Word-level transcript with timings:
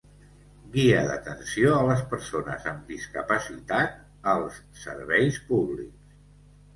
Guia 0.75 1.01
d'atenció 1.09 1.73
a 1.79 1.83
les 1.89 1.99
persones 2.13 2.65
amb 2.71 2.87
discapacitat 2.93 3.99
als 4.33 4.57
serveis 4.85 5.39
públics. 5.51 6.17